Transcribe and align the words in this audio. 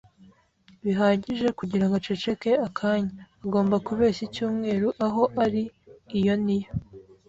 bihagije 0.83 1.47
kugirango 1.59 1.95
aceceke 1.99 2.49
akanya; 2.67 3.23
agomba 3.45 3.75
kubeshya 3.87 4.21
icyumweru 4.27 4.87
aho 5.05 5.23
ari- 5.43 5.63
iyo 6.19 6.35
ni 6.45 6.57
yo 6.63 6.69